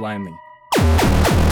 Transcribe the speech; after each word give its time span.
blindly. 0.00 1.49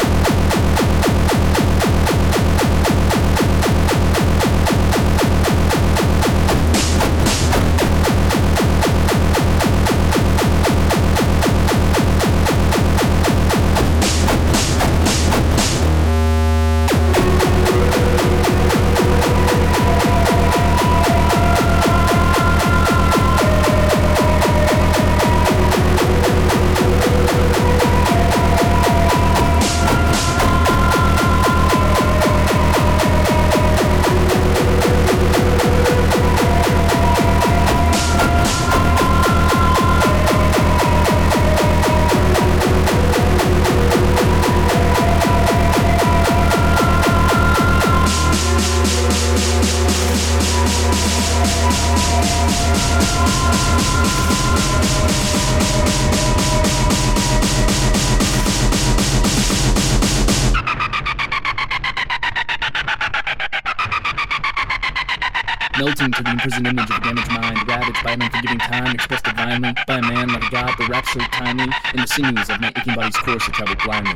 Melting 65.79 66.11
to 66.11 66.23
the 66.25 66.31
imprisoned 66.31 66.67
image 66.67 66.91
of 66.91 66.97
a 66.97 67.01
damaged 67.01 67.31
mind, 67.31 67.69
ravaged 67.69 68.03
by 68.03 68.11
an 68.11 68.23
unforgiving 68.23 68.59
time, 68.59 68.95
expressed 68.97 69.25
divinely 69.25 69.73
by 69.87 69.99
a 69.99 70.03
man 70.03 70.29
like 70.29 70.43
a 70.43 70.51
god, 70.51 70.75
the 70.77 70.87
rap 70.87 71.07
so 71.07 71.21
timely, 71.21 71.73
in 71.95 72.01
the 72.01 72.07
sinews 72.09 72.51
of 72.51 72.61
my 72.61 72.73
aching 72.77 72.95
body's 72.97 73.17
course 73.17 73.45
to 73.45 73.53
travel 73.53 73.77
blindly. 73.85 74.11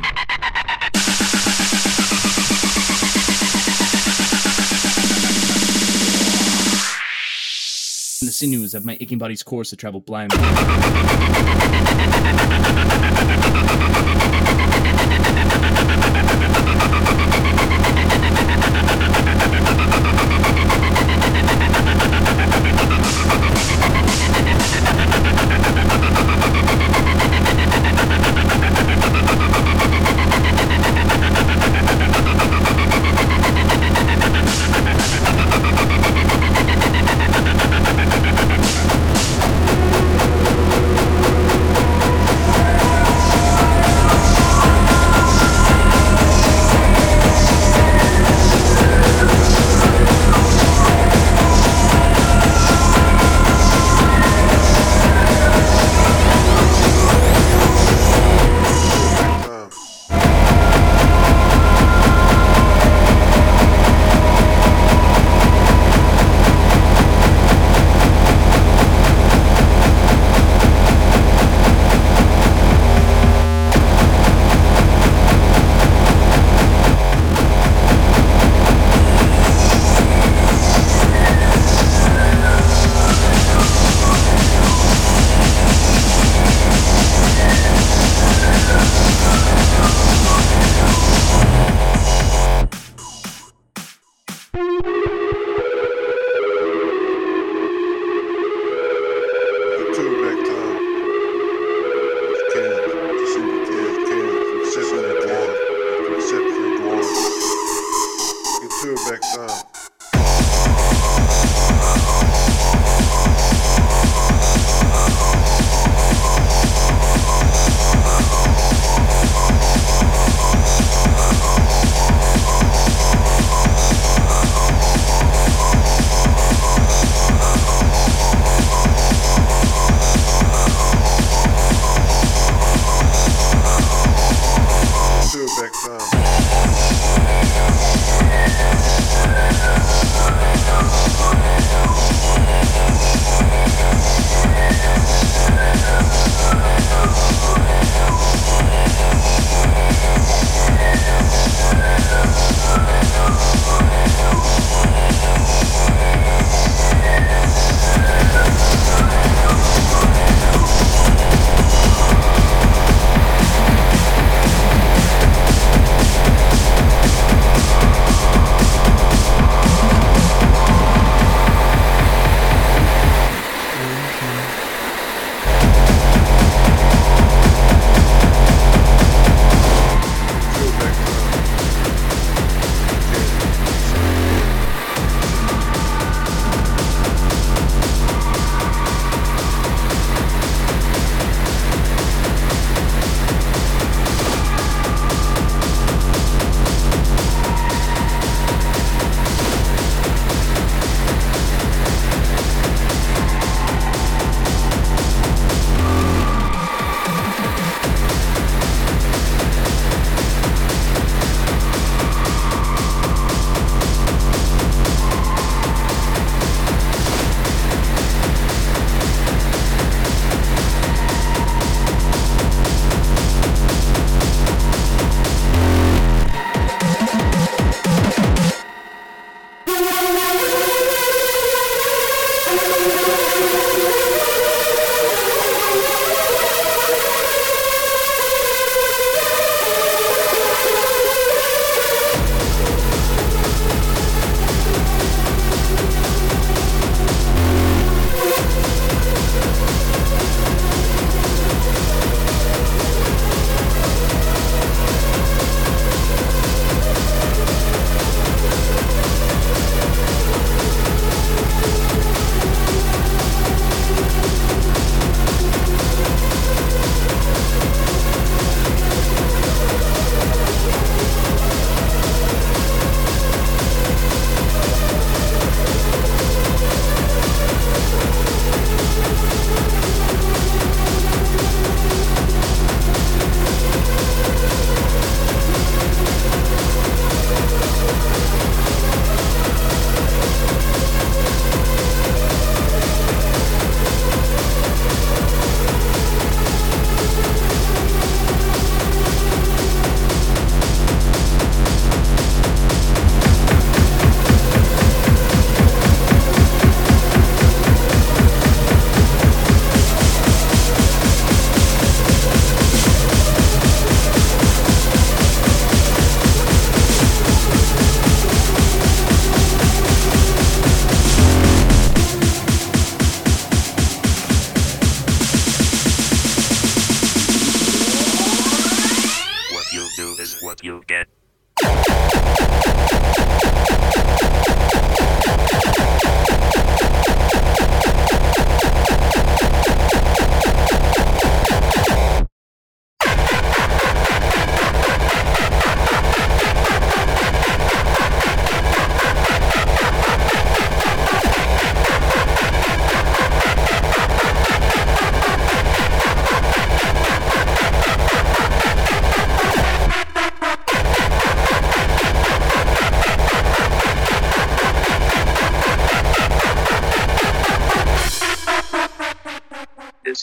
In 8.21 8.27
the 8.27 8.33
sinews 8.33 8.73
of 8.73 8.83
my 8.83 8.97
aching 8.99 9.17
body's 9.17 9.41
course 9.41 9.69
to 9.69 9.77
travel 9.77 10.01
blindly. 10.01 10.37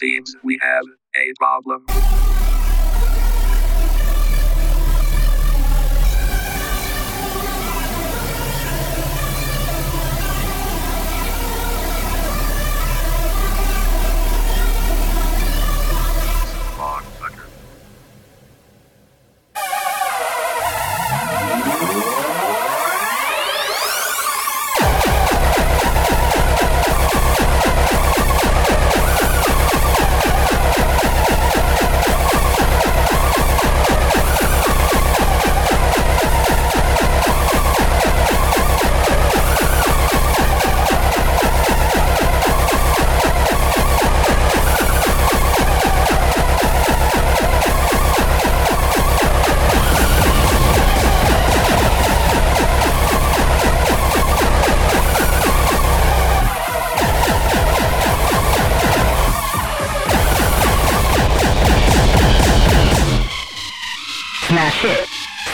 Seems 0.01 0.35
we 0.43 0.59
have 0.63 0.85
a 1.17 1.33
problem. 1.39 2.30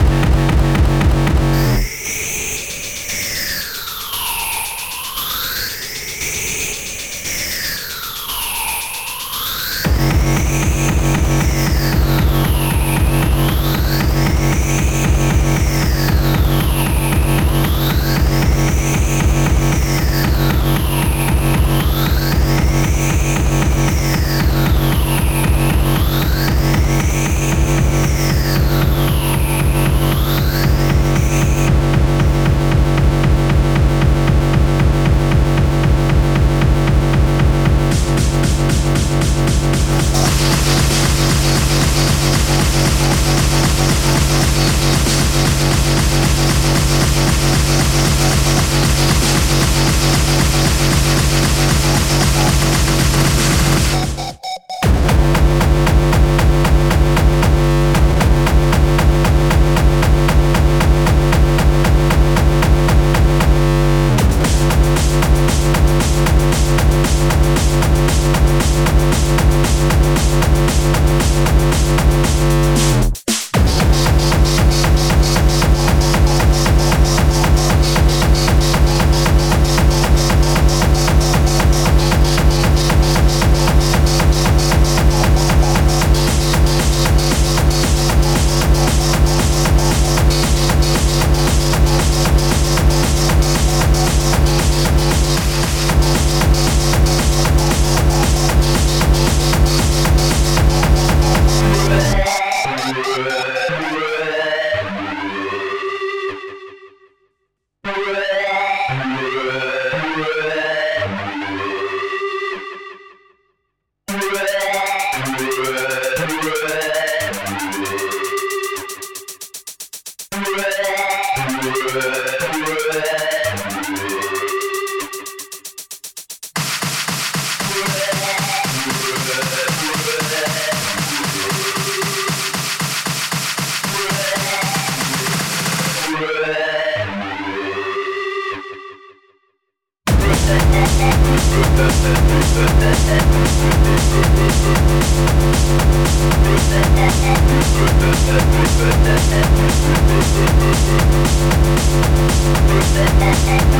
Yeah. 153.33 153.71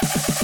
Yeah. 0.05 0.44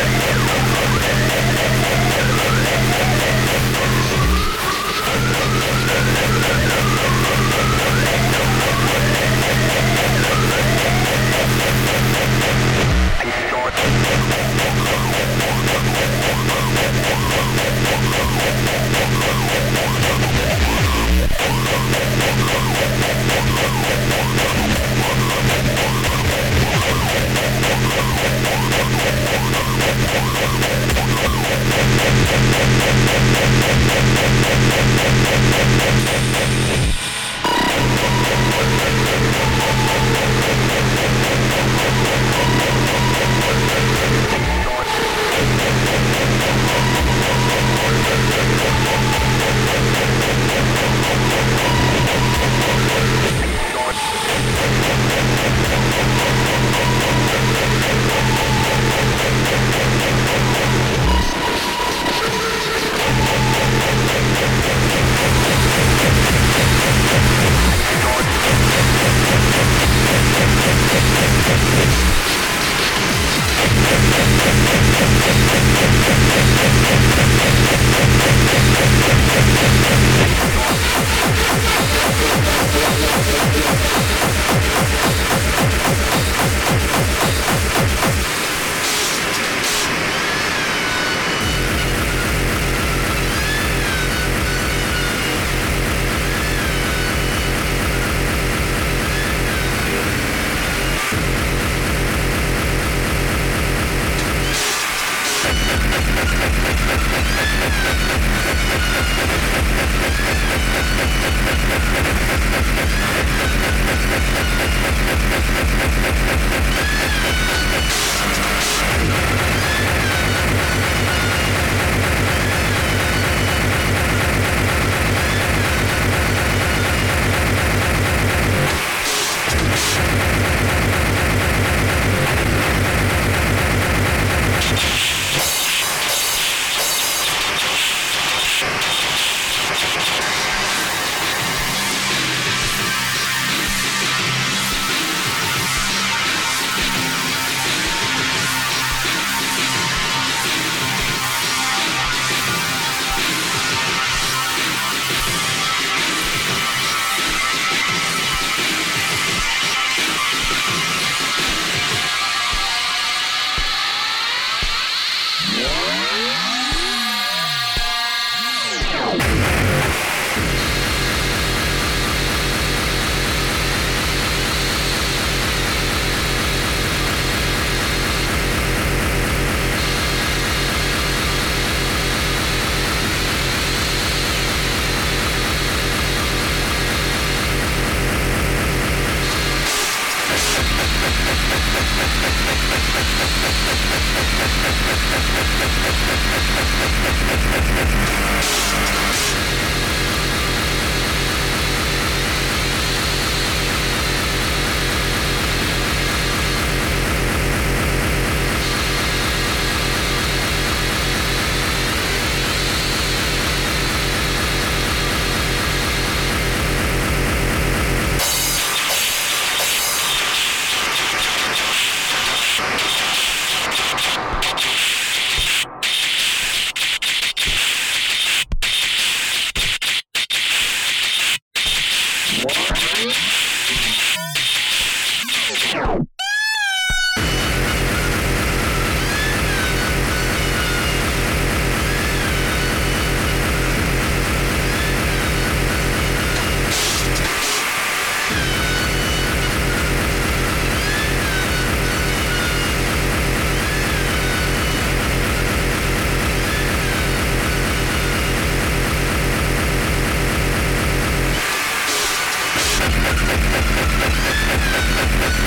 Yeah. 0.00 0.69